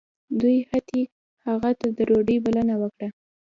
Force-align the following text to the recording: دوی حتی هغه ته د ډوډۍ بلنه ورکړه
دوی 0.39 0.57
حتی 0.71 0.99
هغه 1.45 1.71
ته 1.79 1.87
د 1.97 1.99
ډوډۍ 2.07 2.37
بلنه 2.45 2.75
ورکړه 2.81 3.09